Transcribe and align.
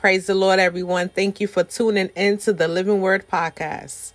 Praise 0.00 0.26
the 0.26 0.34
Lord, 0.34 0.58
everyone. 0.58 1.10
Thank 1.10 1.42
you 1.42 1.46
for 1.46 1.62
tuning 1.62 2.08
in 2.16 2.38
to 2.38 2.54
the 2.54 2.68
Living 2.68 3.02
Word 3.02 3.28
Podcast. 3.28 4.12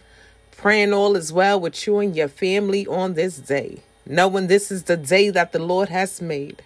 Praying 0.58 0.94
all 0.94 1.16
is 1.16 1.32
well 1.32 1.60
with 1.60 1.86
you 1.86 2.00
and 2.00 2.16
your 2.16 2.28
family 2.28 2.88
on 2.88 3.14
this 3.14 3.38
day, 3.38 3.84
knowing 4.04 4.48
this 4.48 4.72
is 4.72 4.86
the 4.86 4.98
day 4.98 5.30
that 5.30 5.52
the 5.52 5.60
Lord 5.60 5.90
has 5.90 6.24
made. 6.24 6.64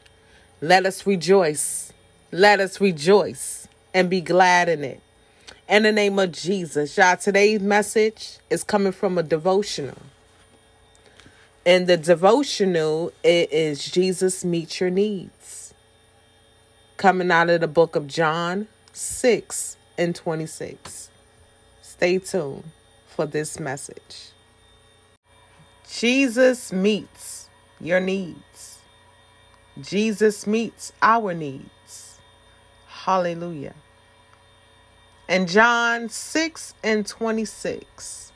Let 0.61 0.85
us 0.85 1.05
rejoice. 1.05 1.91
Let 2.31 2.61
us 2.61 2.79
rejoice 2.79 3.67
and 3.93 4.09
be 4.09 4.21
glad 4.21 4.69
in 4.69 4.85
it. 4.85 5.01
In 5.67 5.83
the 5.83 5.91
name 5.91 6.17
of 6.17 6.31
Jesus, 6.31 6.95
y'all, 6.95 7.17
today's 7.17 7.59
message 7.59 8.37
is 8.49 8.63
coming 8.63 8.93
from 8.93 9.17
a 9.17 9.23
devotional. 9.23 10.01
In 11.65 11.87
the 11.87 11.97
devotional, 11.97 13.11
it 13.21 13.51
is 13.51 13.91
Jesus 13.91 14.45
Meet 14.45 14.79
Your 14.79 14.89
Needs. 14.89 15.73
Coming 16.95 17.31
out 17.31 17.49
of 17.49 17.59
the 17.59 17.67
book 17.67 17.97
of 17.97 18.07
John 18.07 18.69
6 18.99 19.77
and 19.97 20.13
26. 20.13 21.09
Stay 21.81 22.19
tuned 22.19 22.65
for 23.07 23.25
this 23.25 23.57
message. 23.57 24.31
Jesus 25.89 26.73
meets 26.73 27.49
your 27.79 28.01
needs. 28.01 28.79
Jesus 29.79 30.45
meets 30.45 30.91
our 31.01 31.33
needs. 31.33 32.19
Hallelujah. 32.87 33.75
And 35.29 35.47
John 35.47 36.09
6 36.09 36.73
and 36.83 37.07
26. 37.07 38.33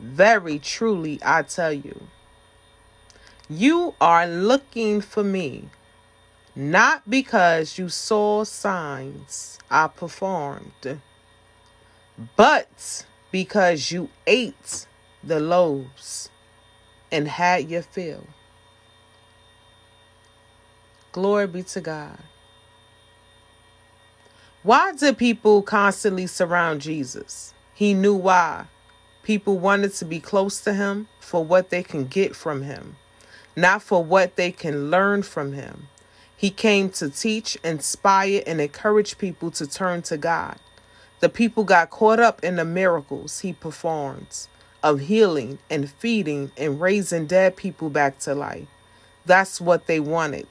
Very 0.00 0.58
truly, 0.58 1.20
I 1.24 1.42
tell 1.42 1.72
you, 1.72 2.08
you 3.48 3.94
are 4.00 4.26
looking 4.26 5.00
for 5.00 5.22
me, 5.22 5.68
not 6.56 7.08
because 7.08 7.78
you 7.78 7.88
saw 7.88 8.44
signs 8.44 9.58
I 9.70 9.88
performed, 9.88 11.00
but 12.36 13.04
because 13.32 13.90
you 13.90 14.08
ate 14.26 14.86
the 15.22 15.40
loaves 15.40 16.30
and 17.10 17.26
had 17.26 17.68
your 17.68 17.82
fill. 17.82 18.26
Glory 21.10 21.46
be 21.46 21.62
to 21.64 21.80
God. 21.80 22.18
Why 24.62 24.92
did 24.92 25.18
people 25.18 25.62
constantly 25.62 26.26
surround 26.26 26.80
Jesus? 26.80 27.52
He 27.74 27.94
knew 27.94 28.14
why. 28.14 28.66
People 29.22 29.58
wanted 29.58 29.92
to 29.94 30.04
be 30.04 30.20
close 30.20 30.60
to 30.62 30.72
him 30.72 31.08
for 31.20 31.44
what 31.44 31.70
they 31.70 31.82
can 31.82 32.06
get 32.06 32.36
from 32.36 32.62
him, 32.62 32.96
not 33.56 33.82
for 33.82 34.04
what 34.04 34.36
they 34.36 34.52
can 34.52 34.90
learn 34.90 35.22
from 35.22 35.52
him. 35.52 35.88
He 36.44 36.50
came 36.50 36.90
to 36.90 37.08
teach, 37.08 37.56
inspire, 37.64 38.42
and 38.46 38.60
encourage 38.60 39.16
people 39.16 39.50
to 39.52 39.66
turn 39.66 40.02
to 40.02 40.18
God. 40.18 40.56
The 41.20 41.30
people 41.30 41.64
got 41.64 41.88
caught 41.88 42.20
up 42.20 42.44
in 42.44 42.56
the 42.56 42.66
miracles 42.66 43.40
he 43.40 43.54
performs 43.54 44.48
of 44.82 45.00
healing 45.00 45.58
and 45.70 45.90
feeding 45.90 46.52
and 46.58 46.82
raising 46.82 47.26
dead 47.26 47.56
people 47.56 47.88
back 47.88 48.18
to 48.18 48.34
life. 48.34 48.68
That's 49.24 49.58
what 49.58 49.86
they 49.86 50.00
wanted. 50.00 50.46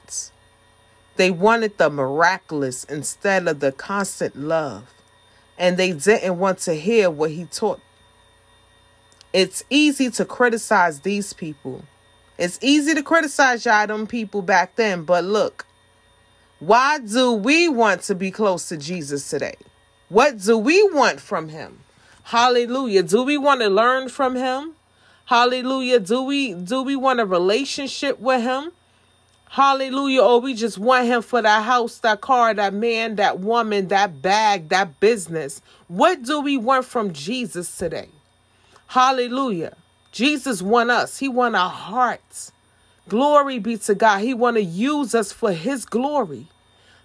They 1.14 1.30
wanted 1.30 1.78
the 1.78 1.90
miraculous 1.90 2.82
instead 2.82 3.46
of 3.46 3.60
the 3.60 3.70
constant 3.70 4.34
love. 4.34 4.92
And 5.56 5.76
they 5.76 5.92
didn't 5.92 6.40
want 6.40 6.58
to 6.62 6.74
hear 6.74 7.08
what 7.08 7.30
he 7.30 7.44
taught. 7.44 7.80
It's 9.32 9.62
easy 9.70 10.10
to 10.10 10.24
criticize 10.24 11.02
these 11.02 11.32
people. 11.32 11.84
It's 12.36 12.58
easy 12.60 12.94
to 12.94 13.02
criticize 13.04 13.64
y'all 13.64 13.86
them 13.86 14.08
people 14.08 14.42
back 14.42 14.74
then, 14.74 15.04
but 15.04 15.22
look, 15.22 15.66
why 16.58 16.98
do 16.98 17.32
we 17.32 17.68
want 17.68 18.02
to 18.02 18.14
be 18.14 18.30
close 18.30 18.68
to 18.68 18.76
Jesus 18.76 19.28
today? 19.28 19.56
What 20.08 20.38
do 20.38 20.56
we 20.56 20.82
want 20.90 21.20
from 21.20 21.48
him? 21.48 21.80
Hallelujah. 22.24 23.02
Do 23.02 23.22
we 23.22 23.36
want 23.36 23.60
to 23.60 23.68
learn 23.68 24.08
from 24.08 24.36
him? 24.36 24.74
Hallelujah. 25.26 26.00
Do 26.00 26.22
we 26.22 26.54
do 26.54 26.82
we 26.82 26.96
want 26.96 27.20
a 27.20 27.26
relationship 27.26 28.20
with 28.20 28.42
him? 28.42 28.72
Hallelujah. 29.48 30.22
Or 30.22 30.40
we 30.40 30.54
just 30.54 30.78
want 30.78 31.06
him 31.06 31.22
for 31.22 31.40
that 31.40 31.62
house, 31.62 31.98
that 31.98 32.20
car, 32.20 32.54
that 32.54 32.74
man, 32.74 33.16
that 33.16 33.38
woman, 33.38 33.88
that 33.88 34.20
bag, 34.20 34.68
that 34.70 34.98
business. 35.00 35.62
What 35.88 36.22
do 36.22 36.40
we 36.40 36.56
want 36.56 36.84
from 36.84 37.12
Jesus 37.12 37.76
today? 37.76 38.08
Hallelujah. 38.88 39.76
Jesus 40.12 40.60
want 40.60 40.90
us. 40.90 41.18
He 41.18 41.28
want 41.28 41.56
our 41.56 41.70
hearts. 41.70 42.52
Glory 43.08 43.58
be 43.58 43.76
to 43.78 43.94
God. 43.94 44.20
He 44.20 44.34
want 44.34 44.56
to 44.56 44.62
use 44.62 45.14
us 45.14 45.32
for 45.32 45.52
his 45.52 45.84
glory. 45.84 46.46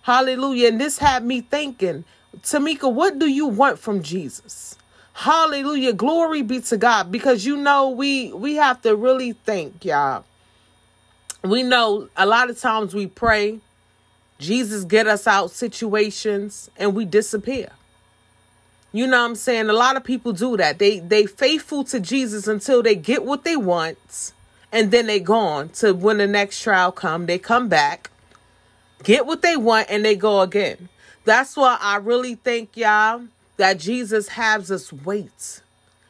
Hallelujah. 0.03 0.69
And 0.69 0.79
this 0.79 0.97
had 0.97 1.25
me 1.25 1.41
thinking, 1.41 2.05
Tamika, 2.41 2.91
what 2.91 3.19
do 3.19 3.27
you 3.27 3.47
want 3.47 3.79
from 3.79 4.01
Jesus? 4.01 4.77
Hallelujah. 5.13 5.93
Glory 5.93 6.41
be 6.41 6.61
to 6.61 6.77
God. 6.77 7.11
Because 7.11 7.45
you 7.45 7.57
know 7.57 7.89
we 7.89 8.31
we 8.31 8.55
have 8.55 8.81
to 8.83 8.95
really 8.95 9.33
think, 9.33 9.83
y'all. 9.83 10.23
We 11.43 11.63
know 11.63 12.09
a 12.15 12.25
lot 12.25 12.49
of 12.49 12.59
times 12.59 12.93
we 12.93 13.07
pray, 13.07 13.59
Jesus 14.39 14.85
get 14.85 15.07
us 15.07 15.27
out 15.27 15.51
situations 15.51 16.69
and 16.77 16.95
we 16.95 17.05
disappear. 17.05 17.69
You 18.91 19.05
know 19.05 19.21
what 19.21 19.29
I'm 19.29 19.35
saying? 19.35 19.69
A 19.69 19.73
lot 19.73 19.97
of 19.97 20.03
people 20.03 20.31
do 20.31 20.55
that. 20.57 20.79
They 20.79 20.99
they 20.99 21.25
faithful 21.25 21.83
to 21.85 21.99
Jesus 21.99 22.47
until 22.47 22.81
they 22.81 22.95
get 22.95 23.25
what 23.25 23.43
they 23.43 23.57
want 23.57 24.31
and 24.71 24.91
then 24.91 25.07
they 25.07 25.19
gone 25.19 25.69
to 25.69 25.93
when 25.93 26.17
the 26.17 26.27
next 26.27 26.61
trial 26.61 26.91
come, 26.91 27.25
they 27.25 27.39
come 27.39 27.67
back, 27.67 28.11
get 29.03 29.25
what 29.25 29.41
they 29.41 29.57
want 29.57 29.87
and 29.89 30.05
they 30.05 30.15
go 30.15 30.41
again. 30.41 30.89
That's 31.25 31.57
why 31.57 31.77
I 31.79 31.97
really 31.97 32.35
think 32.35 32.75
y'all 32.75 33.23
that 33.57 33.79
Jesus 33.79 34.29
has 34.29 34.71
us 34.71 34.93
wait. 34.93 35.61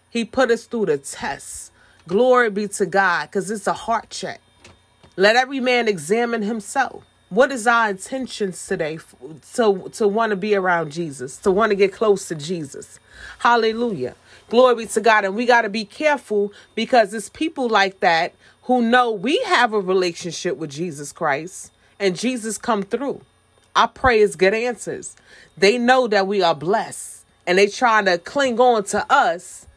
He 0.09 0.25
put 0.25 0.51
us 0.51 0.65
through 0.65 0.87
the 0.87 0.97
test. 0.97 1.71
Glory 2.07 2.49
be 2.49 2.67
to 2.67 2.85
God 2.85 3.31
cuz 3.31 3.51
it's 3.51 3.67
a 3.67 3.73
heart 3.73 4.09
check. 4.09 4.41
Let 5.15 5.35
every 5.35 5.59
man 5.59 5.87
examine 5.87 6.41
himself. 6.41 7.03
What 7.29 7.51
is 7.51 7.67
our 7.67 7.91
intentions 7.91 8.65
today 8.65 8.97
to, 9.53 9.89
to 9.93 10.07
want 10.07 10.31
to 10.31 10.35
be 10.35 10.55
around 10.55 10.91
Jesus, 10.91 11.37
to 11.37 11.51
want 11.51 11.69
to 11.69 11.75
get 11.75 11.93
close 11.93 12.27
to 12.29 12.35
Jesus? 12.35 12.99
Hallelujah. 13.37 14.15
Glory 14.49 14.87
to 14.87 15.01
God. 15.01 15.25
And 15.25 15.35
we 15.35 15.45
got 15.45 15.61
to 15.61 15.69
be 15.69 15.85
careful 15.85 16.51
because 16.73 17.13
it's 17.13 17.29
people 17.29 17.69
like 17.69 17.99
that 17.99 18.33
who 18.63 18.81
know 18.81 19.11
we 19.11 19.37
have 19.43 19.73
a 19.73 19.79
relationship 19.79 20.57
with 20.57 20.71
Jesus 20.71 21.11
Christ 21.11 21.71
and 21.99 22.17
Jesus 22.17 22.57
come 22.57 22.81
through. 22.81 23.21
I 23.75 23.85
pray 23.85 24.21
is 24.21 24.35
good 24.35 24.55
answers. 24.55 25.15
They 25.55 25.77
know 25.77 26.07
that 26.07 26.25
we 26.25 26.41
are 26.41 26.55
blessed 26.55 27.25
and 27.45 27.59
they 27.59 27.67
try 27.67 28.01
to 28.01 28.17
cling 28.17 28.59
on 28.59 28.85
to 28.85 29.05
us, 29.07 29.67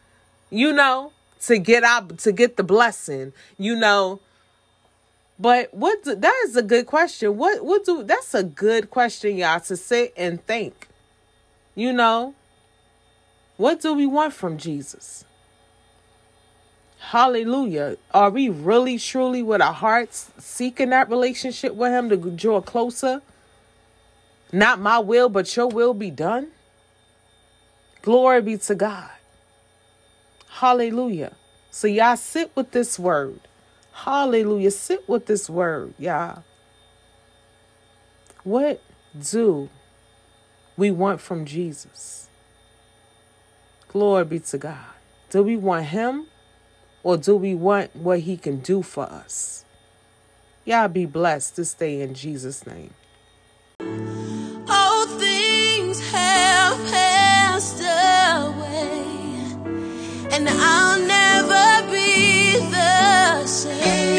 you 0.49 0.73
know, 0.73 1.11
to 1.41 1.59
get 1.59 1.83
out 1.83 2.17
to 2.19 2.31
get 2.31 2.57
the 2.57 2.63
blessing, 2.63 3.31
you 3.59 3.75
know, 3.75 4.19
but 5.39 5.73
what 5.73 6.03
do, 6.03 6.15
that 6.15 6.43
is 6.45 6.55
a 6.55 6.61
good 6.61 6.85
question. 6.85 7.37
What 7.37 7.65
what 7.65 7.85
do 7.85 8.03
that's 8.03 8.33
a 8.33 8.43
good 8.43 8.89
question, 8.89 9.37
y'all, 9.37 9.59
to 9.61 9.75
sit 9.75 10.13
and 10.15 10.45
think. 10.45 10.87
You 11.75 11.91
know, 11.91 12.35
what 13.57 13.81
do 13.81 13.93
we 13.93 14.05
want 14.05 14.33
from 14.33 14.57
Jesus? 14.57 15.25
Hallelujah. 16.99 17.97
Are 18.13 18.29
we 18.29 18.47
really 18.49 18.97
truly 18.97 19.43
with 19.43 19.61
our 19.61 19.73
hearts 19.73 20.31
seeking 20.37 20.89
that 20.91 21.09
relationship 21.09 21.75
with 21.75 21.91
him 21.91 22.09
to 22.09 22.17
draw 22.17 22.61
closer? 22.61 23.21
Not 24.51 24.79
my 24.79 24.99
will, 24.99 25.29
but 25.29 25.53
your 25.55 25.67
will 25.67 25.93
be 25.93 26.11
done. 26.11 26.49
Glory 28.03 28.41
be 28.41 28.57
to 28.57 28.75
God. 28.75 29.09
Hallelujah. 30.47 31.33
So 31.71 31.87
y'all 31.87 32.15
sit 32.15 32.51
with 32.55 32.71
this 32.71 32.99
word. 32.99 33.39
Hallelujah. 33.93 34.71
Sit 34.71 35.07
with 35.07 35.27
this 35.27 35.49
word, 35.49 35.93
y'all. 35.97 36.43
What 38.43 38.81
do 39.31 39.69
we 40.75 40.91
want 40.91 41.21
from 41.21 41.45
Jesus? 41.45 42.27
Glory 43.87 44.25
be 44.25 44.39
to 44.39 44.57
God. 44.57 44.77
Do 45.29 45.43
we 45.43 45.55
want 45.55 45.85
him 45.85 46.27
or 47.03 47.17
do 47.17 47.35
we 47.35 47.55
want 47.55 47.95
what 47.95 48.21
he 48.21 48.35
can 48.35 48.59
do 48.59 48.81
for 48.81 49.03
us? 49.03 49.63
Y'all 50.65 50.87
be 50.87 51.05
blessed 51.05 51.55
this 51.55 51.73
day 51.73 52.01
in 52.01 52.13
Jesus' 52.13 52.65
name. 52.65 52.93